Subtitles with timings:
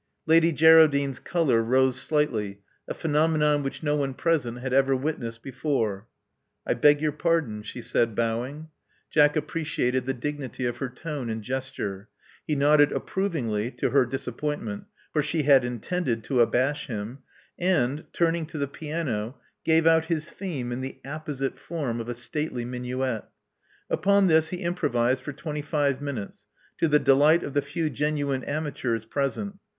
[0.25, 6.07] Lady Geraldine's color rose slightly, a phenomenon which no one present had ever witnessed before.
[6.65, 8.69] I beg your pardon," she said, bowing.
[9.11, 12.09] Jack appreciated the dignity of her tone and gesture.
[12.47, 17.19] He nodded approvingly— to her disappointment, for she had intended to abash him—
[17.59, 22.15] and, turning to the piano, gave out his theme in the apposite form of a
[22.15, 23.25] stately minuet.
[23.87, 26.47] Upon this he improvised for twenty five minutes,
[26.79, 29.59] to the delight of the few genuine amateurs present.